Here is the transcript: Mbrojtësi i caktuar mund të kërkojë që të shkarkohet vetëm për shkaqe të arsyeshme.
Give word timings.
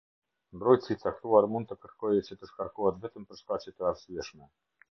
Mbrojtësi 0.59 0.95
i 0.95 1.01
caktuar 1.03 1.47
mund 1.57 1.69
të 1.73 1.77
kërkojë 1.83 2.25
që 2.29 2.39
të 2.39 2.51
shkarkohet 2.53 2.99
vetëm 3.07 3.29
për 3.29 3.41
shkaqe 3.43 3.75
të 3.77 3.89
arsyeshme. 3.93 4.51